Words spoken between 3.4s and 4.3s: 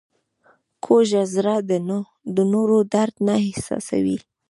احساسوي